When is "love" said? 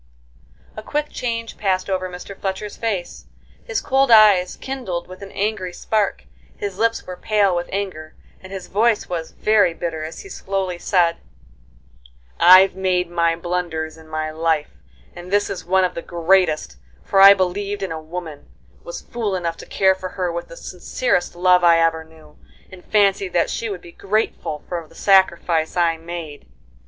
21.35-21.63